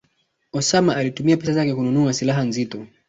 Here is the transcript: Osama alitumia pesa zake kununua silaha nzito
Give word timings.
Osama 0.53 0.95
alitumia 0.95 1.37
pesa 1.37 1.53
zake 1.53 1.75
kununua 1.75 2.13
silaha 2.13 2.43
nzito 2.43 2.87